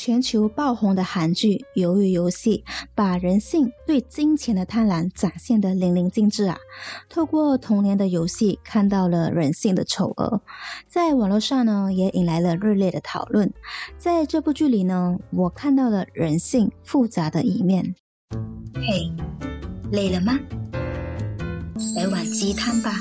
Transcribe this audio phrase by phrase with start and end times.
[0.00, 2.62] 全球爆红的韩剧《鱿鱼游戏》，
[2.94, 6.56] 把人性对金钱的贪婪展现得淋漓尽致啊！
[7.08, 10.40] 透过童年的游戏，看到了人性的丑恶，
[10.86, 13.52] 在网络上呢，也引来了热烈的讨论。
[13.98, 17.96] 在这部剧里呢，我看到了人性复杂的一面。
[18.76, 19.12] 嘿，
[19.90, 20.38] 累了吗？
[21.96, 22.92] 来碗鸡汤吧。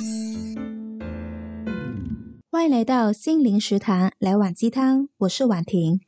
[2.57, 5.09] 欢迎来到心灵食堂，来碗鸡汤。
[5.19, 5.99] 我是婉婷。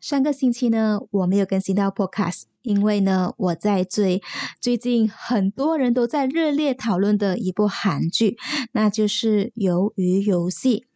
[0.00, 4.22] 上个星期呢，我没有更新到 Podcast，因为呢，我在追
[4.58, 8.38] 最近很多人都在热烈讨论的一部韩剧，
[8.72, 10.86] 那就是《鱿鱼游戏》。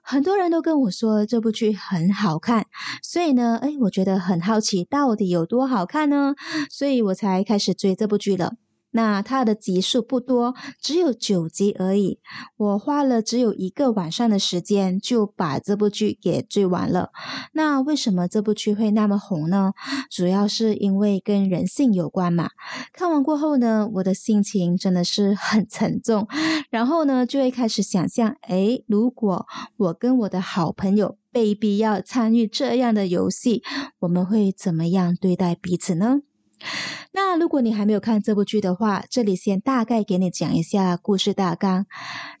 [0.00, 2.66] 很多人都跟我说这部剧很好看，
[3.02, 6.36] 所以呢，哎，我觉得很好奇，到底有多好看呢？
[6.70, 8.54] 所以我才开始追这部剧了。
[8.92, 12.20] 那它的集数不多，只有九集而已。
[12.56, 17.10] 我花了只有一个晚上的时间就把这部剧给追完了。
[17.52, 19.72] 那为什么这部剧会那么红呢？
[20.10, 22.50] 主要是因为跟人性有关嘛。
[22.92, 26.28] 看完过后呢，我的心情真的是很沉重。
[26.70, 33.62] 然后呢，就会开始想象，诶，如果我跟我的好朋友被逼要参与这样的游戏，
[34.00, 36.20] 我们会怎么样对待彼此呢？
[37.12, 41.86] 那如果你还没有看这部剧的话，这里先大概给你讲一下故事大纲。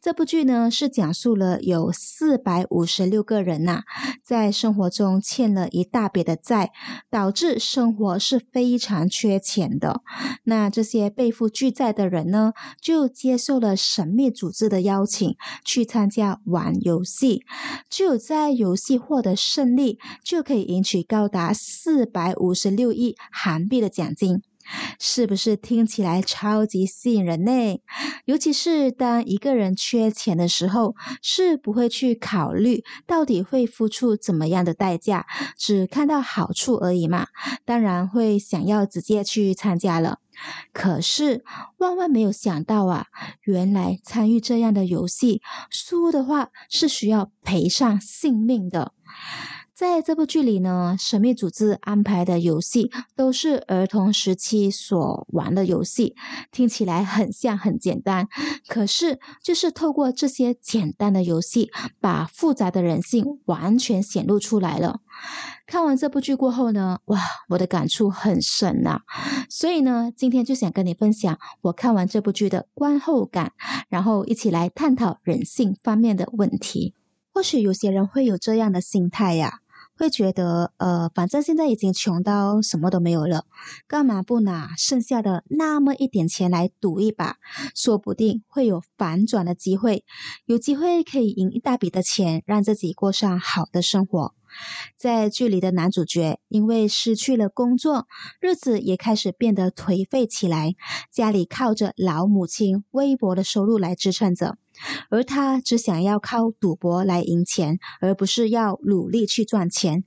[0.00, 3.82] 这部剧呢是讲述了有四百五十六个人呐、
[4.24, 6.72] 在生活中欠了一大笔的债，
[7.10, 10.02] 导致生活是非常缺钱的。
[10.44, 17.44] 那这些背负巨债的人呢，就接受了神秘组织的邀请，去参加玩游戏。
[17.88, 24.42] 只有在游戏获得胜利，就可以赢取高达四百五十六亿韩币的奖金。
[25.00, 27.80] 是不是听起来超级吸引人呢？
[28.26, 35.26] 尤其是当一个人缺钱的时候，是不会去考虑到底会付出怎么样的代价，
[35.58, 37.26] 只看到好处而已嘛。
[37.64, 40.20] 当然会想要直接去参加了。
[40.72, 41.44] 可是
[41.78, 43.06] 万万没有想到啊，
[43.42, 48.92] 原来参与这样的游戏，输的话是需要赔上性命的。
[49.74, 56.14] 在这部剧里呢，神秘组织安排的游戏都是儿童时期所玩的游戏，
[56.50, 58.28] 听起来很像很简单，
[58.68, 65.00] 可是就是透过这些简单的游戏，把复杂的人性完全显露出来了。
[65.66, 67.18] 看完这部剧过后呢，哇，
[67.48, 69.00] 我的感触很深呐，
[69.48, 73.52] 所以呢，今天就想跟你分享我看完这部剧的观后感，
[73.88, 76.94] 然后一起来探讨人性方面的问题。
[77.34, 79.61] 或许有些人会有这样的心态呀。
[80.02, 83.44] 会觉得，呃，反正现在已经穷到什么都没有了，
[83.86, 87.36] 干嘛不拿剩下的那么一点钱来赌一把？
[87.76, 90.04] 说不定会有反转的机会，
[90.44, 94.34] 有机会可以赢一大笔的钱，让自己过上好的生活。
[94.96, 98.08] 在剧里的男主角因为失去了工作，
[98.40, 100.74] 日子也开始变得颓废起来，
[101.12, 104.56] 家里靠着老母亲微薄的收入来支撑着。
[105.10, 110.04] 而他只想要靠赌博来赢钱，而不是要努力去赚钱。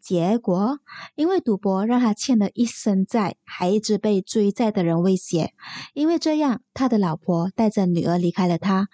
[0.00, 0.78] 结果，
[1.14, 5.52] 因为赌博让他欠了一身债，还一直被追债的人威胁。
[5.94, 8.88] 因为这样，他的老婆带着女儿离开了他。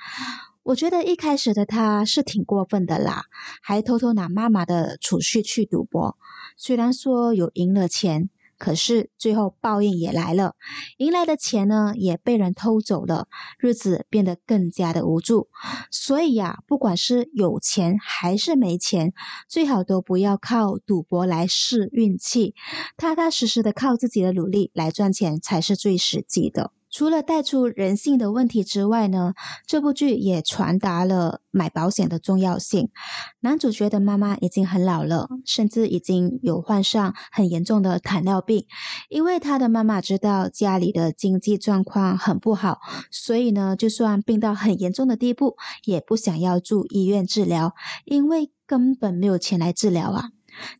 [0.62, 3.24] 我觉得一开始的他是挺过分的啦，
[3.62, 6.16] 还偷偷拿妈妈的储蓄去赌博。
[6.56, 8.30] 虽然说有赢了钱。
[8.64, 10.54] 可是最后报应也来了，
[10.96, 15.48] 赢来的钱呢也被人偷走了，日子变得更加的无助。
[15.90, 19.12] 所以呀，不管是有钱还是没钱，
[19.50, 22.54] 最好都不要靠赌博来试运气，
[22.96, 26.70] 踏踏实实的靠自己的努力来赚钱才是最实际的。
[26.94, 29.34] 除了带出人性的问题之外呢，
[29.66, 32.88] 这部剧也传达了买保险的重要性。
[33.40, 38.66] 男主角的妈妈已经很老了，甚至已经有患上很严重的糖尿病。
[39.08, 42.78] 因为他的妈妈知道家里的经济状况很不好，
[43.10, 45.56] 所以呢，就算病到很严重的地步，
[45.86, 50.28] 也不想要住医院治疗，因为根本没有钱来治疗啊。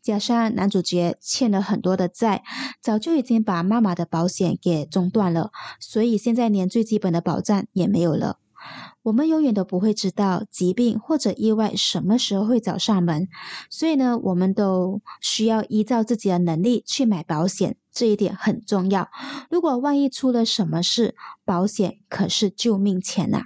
[0.02, 2.42] 加上男主角欠了很多的债，
[2.80, 5.50] 早就已经把妈妈的保险给中断了，
[5.80, 8.38] 所以现在连最基本的保障也没有了。
[9.02, 13.28] 我们永远都不会知道疾病或者意外什么时候会找上门，
[13.68, 19.10] 所以呢，我们都需要依照自己的能力去买保险，这一点很重要。
[19.50, 23.42] 如果万一出了什么事，保险可是救命钱呐。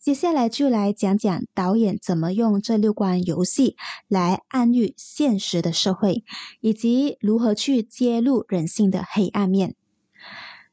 [0.00, 3.76] 接下来就来讲讲导演怎么用这六关游戏
[4.08, 6.24] 来暗喻现实的社会，
[6.62, 9.74] 以及如何去揭露人性的黑暗面。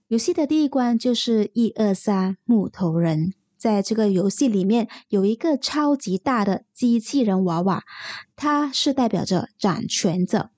[0.07, 7.83] 游戏的第一关就是一二三木头人，在这个游戏里面有一个超级大的机器人娃娃，
[8.37, 10.51] 它是代表着掌权者。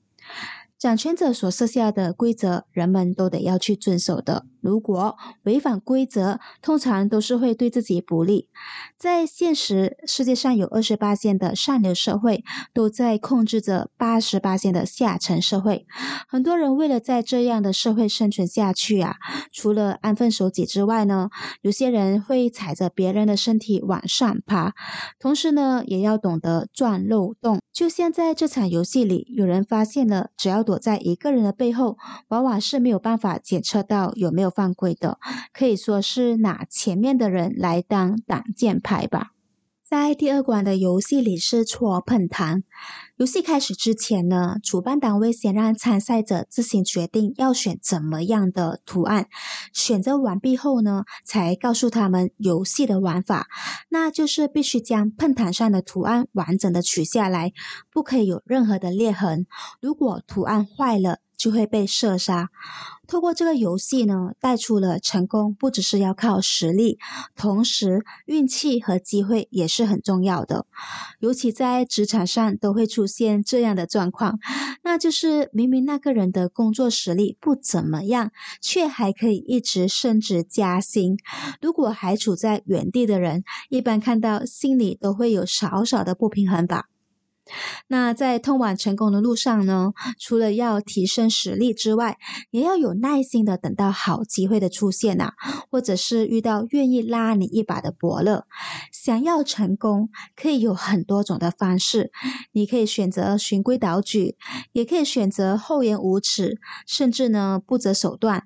[0.77, 4.45] 掌权者所设下的规则，人们都得要去遵守的。
[4.62, 8.50] 如果违反规则，通常都是会对自己不利。
[8.98, 15.86] 在现实世界上有二十八线的上流社会，都在控制着八十八线的下层社会。
[16.28, 19.16] 很多人为了在这样的社会生存下去啊，
[19.52, 21.30] 除了安分守己之外呢，
[21.62, 24.74] 有些人会踩着别人的身体往上爬，
[25.20, 27.60] 同时呢，也要懂得钻漏洞。
[27.72, 31.98] 就像在这场游戏里，有人发现了，只要躲在一个人的背后，
[32.28, 35.19] 往往是没有办法检测到有没有犯规的，
[35.54, 39.31] 可以说是拿前面的人来当挡箭牌吧。
[39.84, 42.62] 在第二关的游戏里是搓喷糖。
[43.18, 49.25] 游戏开始之前呢，主办单位先让参赛者自行决定要选怎么样的图案。
[49.74, 53.48] 选择完毕后呢，才告诉他们游戏的玩法，
[53.90, 57.51] 那就是必须将喷糖上的图案完整的取下来，
[57.92, 59.48] 不可以有任何的裂痕。
[59.81, 62.50] 如果图案坏了，就会被射杀。
[63.07, 67.00] 透过这个游戏呢，带出了成功不只是要靠实力，
[67.36, 70.68] 同时运气和机会也是很重要的。
[71.19, 74.38] 尤其在职场上都会出现这样的状况，
[74.83, 78.31] 那就是明明那个人的工作实力不怎么样，
[78.62, 81.18] 却还可以一直升职加薪。
[81.62, 86.86] 如果还处在原地的人，一般看到心里都会有少少的不平衡吧。
[87.88, 92.18] 那在通往成功的路上呢，除了要提升实力之外，
[92.51, 95.34] 也要有耐心的等到好机会的出现啊，
[95.69, 98.46] 或者是遇到愿意拉你一把的伯乐。
[98.92, 102.12] 想要成功，可以有很多种的方式，
[102.51, 104.38] 你可以选择循规蹈矩，
[104.72, 108.44] 也可以选择厚颜无耻，甚至呢不择手段。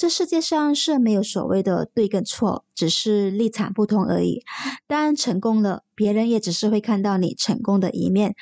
[0.00, 4.42] 这世界上是没有所谓的对跟错，只是立场不同而已。
[4.86, 8.34] 当成功了，别人也只是会看到你成功的一面，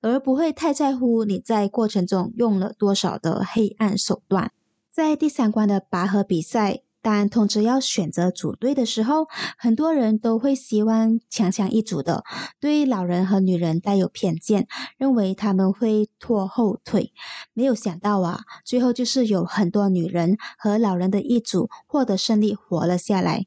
[0.00, 4.50] 而不会太在乎你在过程中用了多少的黑暗手段。
[4.90, 6.83] 在第三关的拔河比赛。
[7.04, 9.26] 但通知要选择组队的时候，
[9.58, 12.24] 很多人都会希望强强一组的，
[12.58, 14.66] 对老人和女人带有偏见，
[14.96, 17.12] 认为他们会拖后腿。
[17.52, 23.44] 没有想到啊，最后就是有很多女人和老人的一组获得胜利，活了下来。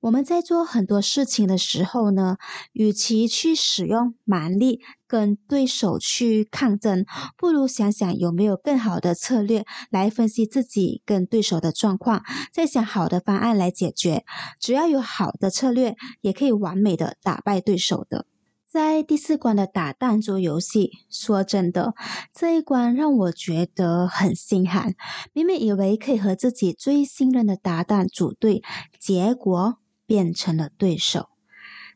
[0.00, 2.36] 我们在做很多事情的时候呢，
[2.72, 7.04] 与其去使用蛮力跟对手去抗争，
[7.36, 12.22] 不如想想有没有更好的策略来分析自己跟对手的状况，
[12.52, 14.24] 再想好的方案来解决。
[14.60, 18.24] 只要有好的策略，也可以完美的打败对手的。
[18.64, 21.94] 在第四关的打弹珠游戏，说真的，
[22.32, 24.94] 这一关让我觉得很心寒。
[25.32, 28.62] 明明以为可以和自己最信任的搭档组队，
[29.00, 29.78] 结果。
[30.08, 31.28] 变成了对手，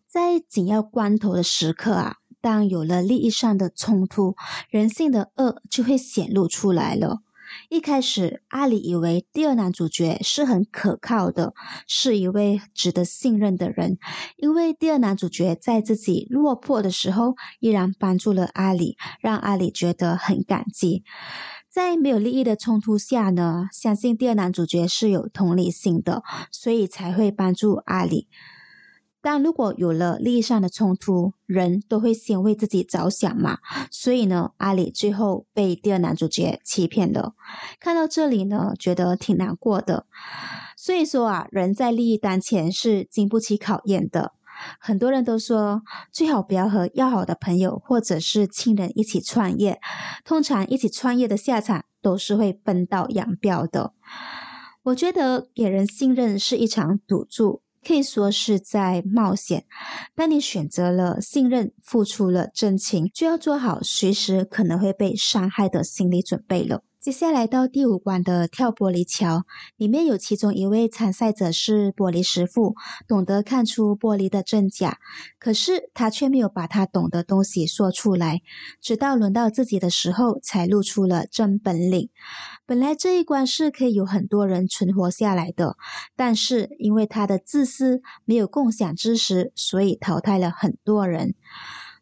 [0.06, 4.36] 在紧要关头的时刻啊，当有了利益上的冲突，
[4.68, 7.22] 人性的恶就会显露出来了。
[7.70, 11.54] 一开始，阿里以为第二男主角是很可靠的，
[11.86, 13.98] 是一位值得信任的人，
[14.36, 21.04] 因为第二男主角在自己落魄的时候，依然帮助了阿里，让阿里觉得很感激。
[21.72, 28.28] 在没有利益的冲突下呢，相信第二男主角是有同理心的，所以才会帮助阿里。
[29.22, 33.60] 但如果有了利益上的冲突，人都会先为自己着想嘛，
[33.90, 37.32] 所以呢，阿里最后被第二男主角欺骗了。
[37.80, 40.04] 看到这里呢，觉得挺难过的。
[40.76, 44.34] 所以说啊，人在利益当前是经不起考验的。
[44.78, 49.80] 很多人都说，最好不要和要好的朋友或者是亲人一起创业。
[50.24, 53.92] 通常一起创业的下场都是会分道扬镳的。
[54.84, 59.64] 我觉得给人信任是一场赌注，可以说是在冒险。
[60.14, 66.82] 当你选择了信任，付出了真情，就要做好随时可能会被伤害的心理准备了。
[67.02, 69.44] 接下来到第五关的跳玻璃桥，
[69.76, 72.76] 里面有其中一位参赛者是玻璃师傅，
[73.08, 74.98] 懂得看出玻璃的真假，
[75.40, 78.40] 可是他却没有把他懂的东西说出来，
[78.80, 82.08] 直到轮到自己的时候才露出了真本领。
[82.66, 85.76] 本来这一关是可以有很多人存活下来的，
[86.14, 91.34] 但是因为他的自私，没有共享知识，所以淘汰了很多人。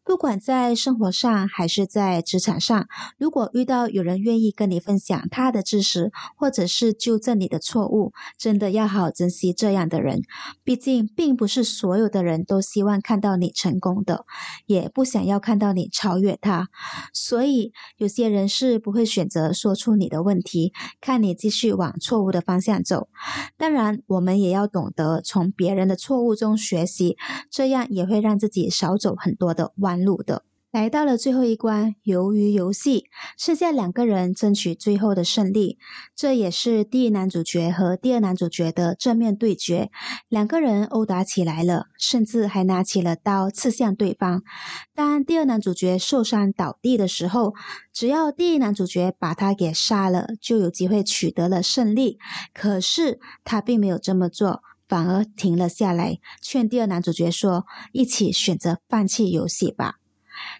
[0.03, 10.23] 不管在生活上还是在职场上，如果遇到有人愿意跟你分享他的知识，或者是纠正你的错误，真的要好珍惜这样的人。
[10.65, 14.25] 毕竟，并不是所有的人都希望看到你成功的，
[14.67, 16.69] 也不想要看到你超越他。
[17.13, 23.09] 所以，有些人是不会选择说出你的问题，看你继续往错误的方向走。
[23.57, 27.17] 当然，我们也要懂得从别人的错误中学习，
[27.51, 30.00] 这样也会让自己少走很多的弯。
[30.05, 35.79] 路的来到了最后一关，鱿鱼游戏，剩下两个人争取最后的胜利。
[36.15, 39.91] 这也是第一男主角和第二男主角的正面对决，
[40.29, 44.45] 两个人殴打起来了，甚至还拿起了刀刺向对方。
[44.95, 47.53] 当第二男主角受伤倒地的时候，
[47.93, 52.19] 只要第一男主角把他给杀了，就有机会取得了胜利。
[52.55, 59.95] 可是他并没有这么做，反而停了下来，劝第二男主角说：“一起选择放弃游戏吧。”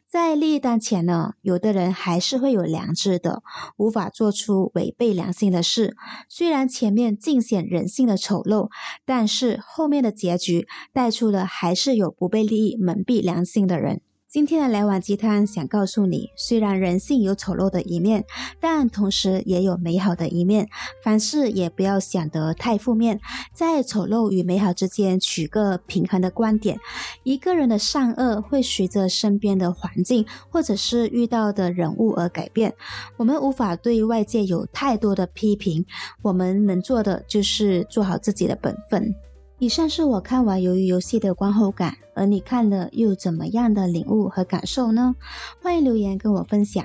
[0.07, 3.43] 在利益当前呢，有的人还是会有良知的，
[3.77, 5.97] 无法做出违背良心的事。
[6.29, 8.71] 虽然前面尽显人性的丑陋，
[9.05, 14.03] 但是后面的结局带出了还是有不被利益蒙蔽良心的人。
[14.33, 18.25] 今天的来碗鸡汤想告诉你，虽然人性有丑陋的一面，
[18.61, 20.69] 但同时也有美好的一面。
[21.03, 23.19] 凡事也不要想得太负面，
[23.53, 26.79] 在丑陋与美好之间取个平衡的观点。
[27.25, 32.73] 一个人的善恶会随着身边的环境或者是遇到的人物而改变。
[33.17, 35.85] 我们无法对外界有太多的批评，
[36.23, 39.13] 我们能做的就是做好自己的本分。
[39.61, 45.15] 以上是我看完《鱿鱼游戏》的观后感，而你看了又怎么样的领悟和感受呢？
[45.63, 46.83] 欢迎留言跟我分享。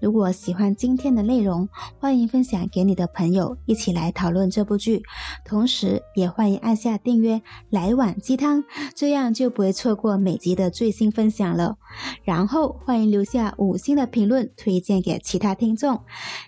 [0.00, 5.02] 如果喜欢今天的内容，欢迎分享给你的朋友，一起来讨论这部剧。
[5.44, 8.62] 同时，也欢迎按下订阅，来碗鸡汤，
[8.94, 11.76] 这样就不会错过每集的最新分享了。
[12.22, 16.00] 然后，欢迎留下五星的评论，推荐给其他听众。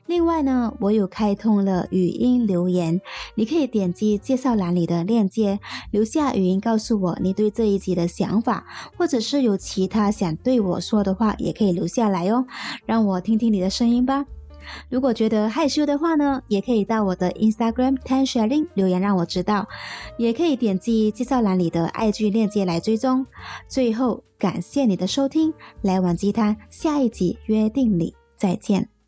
[0.06, 3.00] 另外呢，我有开通了语音留言，
[3.34, 5.58] 你可以点击介绍栏里的链接，
[5.90, 8.64] 留下语音告诉我你对这一集的想法，
[8.96, 12.46] 或者是有其他想对我说的话，也可以留下来哦，
[12.86, 14.24] 让我听听你的声音吧。
[14.90, 19.66] 如果觉得害羞的话呢，也可以到我的 Instagram Tan Sherlyn 留言让我知道，
[20.18, 23.26] 也可以点击介绍栏里的爱剧链接来追踪。
[23.66, 28.99] 最后，感谢你的收听，来碗鸡汤，下一集约定你再见。